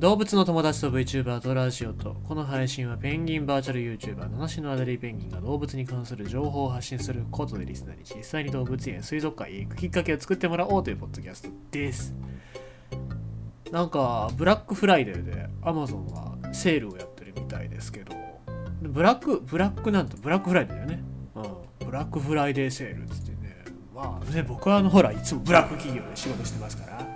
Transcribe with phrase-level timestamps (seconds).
[0.00, 12.14] 動物の友達と VTuber とラジオとこの配信はペンギンバーチャル YouTuber 七種のアデリーペンギンが動物に関する情報を発信することでリスナーに実際に動物園水族館へ行くきっかけを作ってもらおうというポッドキャストです。
[13.70, 16.10] なんかブラックフライデーで Amazon
[16.46, 18.14] がセールをやってるみたいですけど。
[18.80, 21.02] ブラックブラックなんとブラックフライデーだよね。
[21.34, 21.86] うん。
[21.86, 23.64] ブラックフライデーセールっつってね。
[23.94, 27.06] まあね僕はあのほらいつもブラック企業で仕事してますから。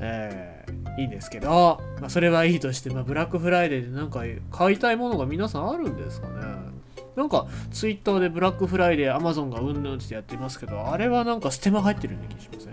[0.00, 0.79] えー。
[0.98, 6.34] いいんですけど、まあ、それはいいとして、まあ、ブラックフライデーでなんか買いたいものが皆さんあるんですかね。
[7.16, 12.70] なんかツイッターでブラックフライデーアマゾンがうんぬんってやってますけどあれはなんかステマ入ってるような気しませ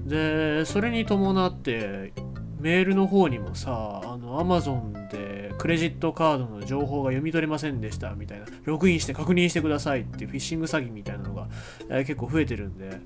[0.00, 0.08] ん？
[0.08, 2.12] でそれに伴って
[2.60, 11.48] メールの方にもさあのアマゾンでクレジットカードの情報が読み取れませんでしたみたいなログインして確認してくださいっていうフィッシング詐欺みたいなのが、
[11.90, 12.96] えー、結構増えてるんで、ま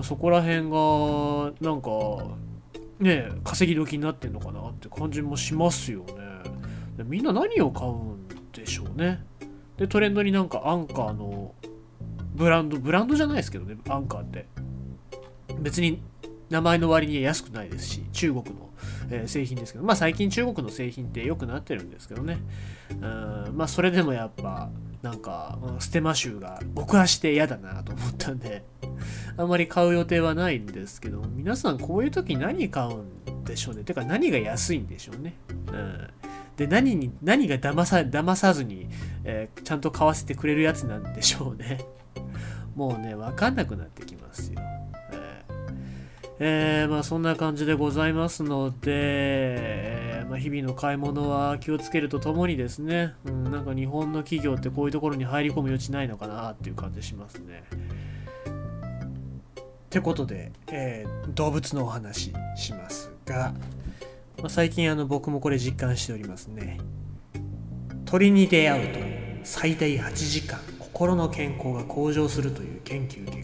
[0.00, 1.90] あ、そこら辺がなんか
[3.00, 6.14] ね稼ぎ時になってんのかなって感じもしますよね。
[6.96, 9.24] でみんな何を買うんでしょうね。
[9.76, 11.54] でトレンドになんかアンカーの
[12.34, 14.46] ブランドブランドじゃないですけどねアンカーって。
[15.58, 16.02] 別に
[16.50, 18.70] 名前の割に安くないですし中国の、
[19.10, 19.84] えー、製品ですけど。
[19.84, 22.38] まあ最近中国の製品って良くなってるんですけどね。
[22.90, 24.70] うんまあそれでもやっぱ
[25.04, 28.64] なんかステマ臭が僕はして嫌だなと思ったんで
[29.36, 33.84] あんまり買う予定はないんですけど皆さんこういう時何買うんでしょうね。
[33.84, 35.34] てか何が安いんでしょうね。
[35.68, 36.08] うん。
[36.56, 38.88] で何に何が騙さ騙さずに、
[39.24, 41.84] えー、ちゃんと買わせてくれるやつなんでしょうね。
[42.74, 44.60] もうね分かんなくなってきますよ。
[46.40, 50.03] えー、まあそんな感じでございますので、
[50.34, 57.62] まあ、日々の買い物は気をつけるとともにですね、うん、なんか日本の企業ってこういうところに入り込む余地ないのかなっていう感じしますね。
[57.70, 63.54] ってことで、えー、動物のお話しますが、
[64.38, 66.80] まあ、最近あの僕もこれ実感しておりますね。
[68.04, 68.98] 鳥に出会うと
[69.44, 73.43] 最大8時間心の健康が向上するという研究結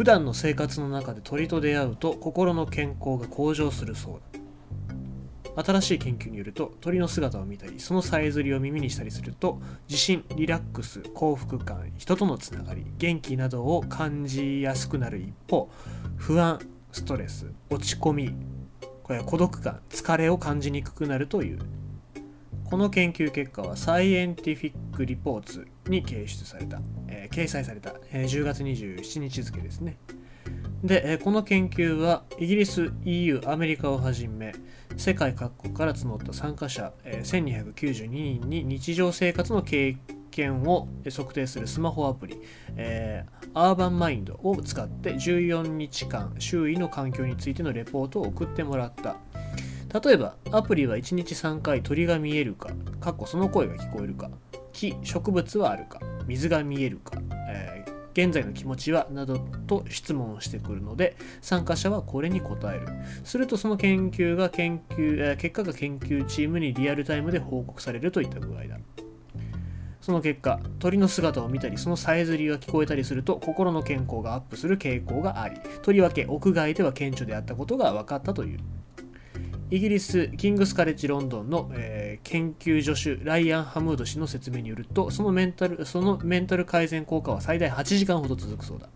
[0.00, 4.20] 普段の生活の中で鳥と出会うと心の健康が向上するそう
[5.54, 5.62] だ。
[5.62, 9.60] 新しい研究によると鳥の姿を見たりそのさえずりを耳にしたりすると
[9.90, 15.68] 自信リラックス幸福感人とのつながり元気などを感じやすくなる一方
[16.16, 16.60] 不安
[16.92, 18.34] ストレス落ち込み
[19.02, 21.58] これは孤独感疲れを感じにくくなるという。
[22.70, 29.98] この研究結果はサイエンティフィック・リポーツに掲出された、えー、掲載された、えー、10月27日付ですね。
[30.84, 34.54] で、えー、この研究はイギリス、EU、アメリカをはじめ
[34.96, 39.96] 世界各国から募った参加者、えー、1292人に日常生活の経
[40.30, 42.40] 験を測定するスマホアプリ、
[42.76, 49.16] えー、アーバンマインドを使って14日間周囲の環境についてのレポートを送ってもらった。
[49.92, 52.70] 例えば、アプリは1日3回鳥が見えるか、
[53.00, 54.30] かっこその声が聞こえるか、
[54.72, 62.86] 木、植物はあるか、水が見えるか、えー、現在の気持ちはなどと質問をしてくるので、参加者はこれに答える。
[63.24, 68.78] するとその研究が研究、えー、結果が研究チームにリアルタイムで報告されるといった具合だ。
[70.00, 78.60] その結果、鳥の姿を見たり、そのさえずりが聞こえたりすると、心の健康がアップする傾向があり、とりわけ屋外では顕著であったことが分かったという。
[79.70, 88.88] イギリス・キングスカレッジ・ロンドンの、えー、研究助手ライアン・ハムード氏の説明によるとそのメンタルそのメンタル改善効果は最大8時間ほど続くそうだ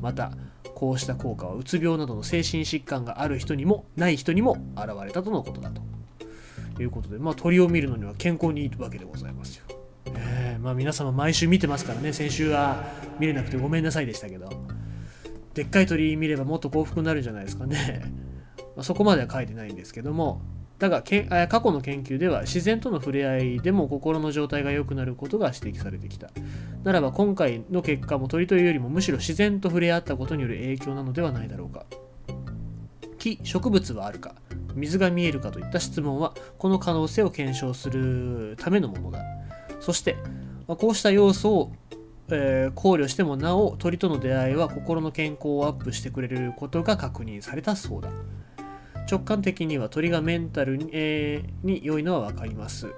[0.00, 0.32] また
[0.74, 9.64] こうした効果はうつ病などの精神疾患がある人にもない人にも現れたとのことだということで、まあ、鳥を見るのには健康にいいわけでございますよ。
[10.08, 12.84] えー、まあ、皆様毎週見てますからね先週は
[13.18, 14.48] 見れなくてごめんなさいでしたけど
[15.54, 18.25] でっかい鳥見ればもっと幸福になるんじゃないですかね。
[18.76, 20.40] まあ、そこまでは書いてないんですけども
[20.78, 26.28] だがけ過去の研究では自然との触れ合いでも心の状態が良くなることが指摘されてきた。
[26.84, 31.86] ならば今回の結果も鳥というよりもむしろ自然と触れ合ったことによる影響なのではないだろうか。
[33.18, 34.34] 木植物はあるか。
[34.74, 39.24] 水が見えるかといった質問はこの可能性を検証するためのものだ。
[39.80, 40.16] そして
[40.66, 41.72] こうした要素を
[42.28, 48.10] えー、考慮してもなお鳥との出会いは心の健康をアップしてくれることが確認されたそうだ。
[49.10, 52.88] 直感的には鳥がメンタルに,、えー、に良いのは分かります。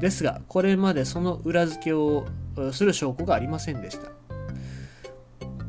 [0.00, 2.26] ですが、これまでその裏付けを
[2.72, 4.10] する証拠がありませんでした。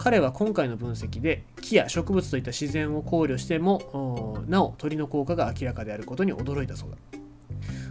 [0.04, 6.98] 彼は今回の分析で木や植物といった自然を考慮してもなお鳥の効果が明らかであることに驚いたそうだ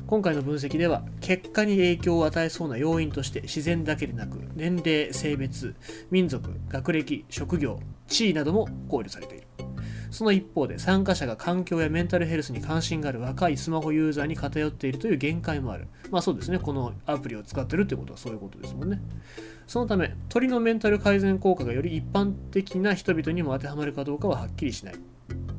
[0.07, 5.75] 今回の分析では結果に影響を与えそうな要因として自然だけでなく年齢性別
[6.11, 9.47] 民族学歴職業地位なども考慮されている
[10.13, 15.89] その一方で参加者が環境やメンタルヘルスに関心がある若いスマホユーザーに偏っているという限界もある。
[16.11, 19.01] まあそうですね、このアプリを使ってるってことはそういうことですもんね。
[19.67, 24.95] そのため、鳥のメンタル改善効果がより一般的な人々にも当てはまるかどうかははっきりしない。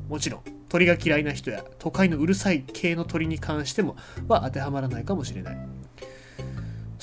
[0.08, 3.96] もちろん、鳥が嫌いな人や都会のうるさい系の鳥に関しても
[4.28, 5.73] は当てはまらないかもしれない。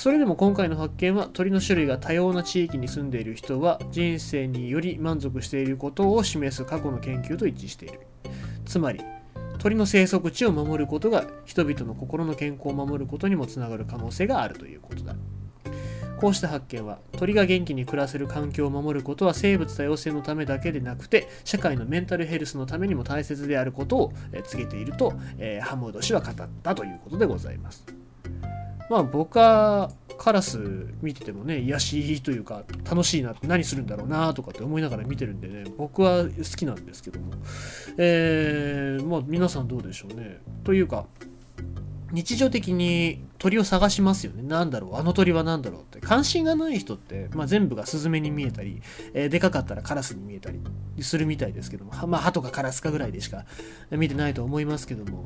[0.02, 8.00] それでも今回の発見は鳥の種類が多様な地域に住んでいる人は人生により満足していることを示す過去の研究と一致している。
[8.66, 9.02] つまり
[9.60, 15.14] 鳥の生息地を守ることが人々の心の健康を守ることにもつながる可能性があるということだ。
[16.20, 24.14] こうした発見は鳥が元気に暮らせる環境を守ることは生物多様性のためだけでなくて社会のメンタルヘルスのためにも大切であることを
[24.46, 28.01] 告げていると、えー、ハムード氏は語ったということでございます。
[28.92, 30.60] まあ僕はカラス
[31.02, 37.32] 見ててもね癒しというか楽しいなって何するんだろうなとかって思いながら見てるんでね僕は好きなんですけども
[37.98, 41.06] えー、まあ皆さんどうでしょうねというか
[42.12, 44.44] 日常的に鳥を探しますよね。
[44.44, 46.02] なんだろうあの鳥は何だろうって。
[46.02, 48.82] 関心がない人って、まあ、全部がスズメに見えたり、
[49.14, 50.60] えー、でかかったらカラスに見えたり
[51.02, 53.46] するみたいですけども、まあ、鳩かカラスかぐらいでしか
[53.92, 55.24] 見てないと思いますけども、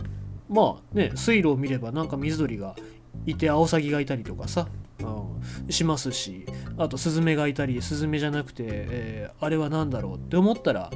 [0.48, 2.76] まあね、水路を見ればなんか水鳥が
[3.26, 4.68] いてアオサギがいたりとかさ、
[5.00, 6.46] うん、しますし
[6.78, 10.92] あとスズメがいたりスズメじゃなくて、えー、あれは何だろうって思ったら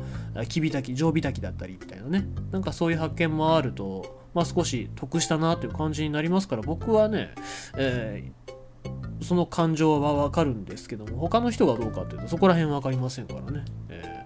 [0.47, 2.27] キビタキジョウビタキだったりみたいなね。
[2.51, 7.33] なんかそういう発見もあると、まあ、少し得したなという感じになりますから僕はね、
[7.77, 14.19] えー、その感情はわかるんですけども他の人がどうかっていうとそこら辺分かりませんからね、えー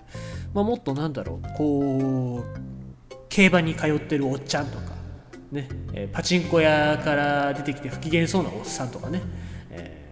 [0.53, 4.92] まあ、もっとなんだろうこう競馬に通ってるおっちゃんとか
[5.53, 9.21] ねえパチンコ屋から出てきて不機嫌そうなおっさんとかね、
[9.69, 10.03] え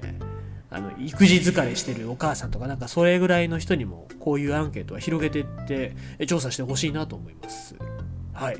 [0.69, 5.95] ー、あの育児疲れしてるお母さんとかなんかそれぐらいの人にもこういうアンケートは広げていって
[6.27, 7.75] 調査してほしいなと思います。
[8.33, 8.57] はい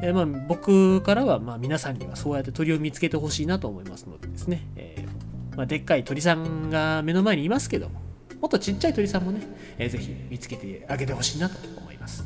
[0.00, 8.00] えー、まあ、僕からはま皆さんにはそうやって鳥を見つけてほしいなと思いますのでですね、えー、まあ、でっかい鳥さんが目の前にいますけども
[8.40, 9.40] もっとちっちゃい鳥さんもね、
[9.76, 12.24] えー、ぜひ見つけてあげてほしいなと思います。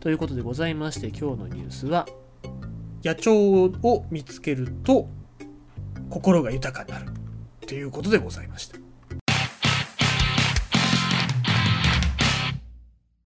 [0.00, 2.06] ということでございまして今日のニュースは
[3.08, 5.08] 野鳥を見つけると
[6.10, 7.16] 心が豊かになる
[7.66, 8.87] ということでございました。